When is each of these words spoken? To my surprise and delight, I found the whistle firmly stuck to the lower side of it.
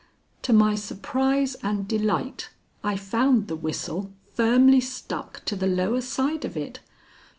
To 0.41 0.51
my 0.51 0.73
surprise 0.73 1.53
and 1.61 1.87
delight, 1.87 2.49
I 2.83 2.95
found 2.97 3.47
the 3.47 3.55
whistle 3.55 4.11
firmly 4.33 4.79
stuck 4.81 5.45
to 5.45 5.55
the 5.55 5.67
lower 5.67 6.01
side 6.01 6.43
of 6.43 6.57
it. 6.57 6.79